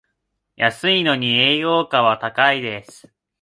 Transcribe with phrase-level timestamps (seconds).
[0.55, 3.13] 安いのに栄養価は高いです